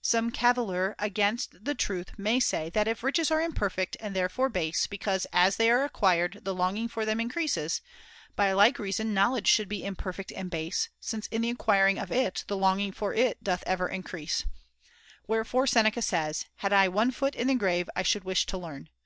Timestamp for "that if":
2.70-3.02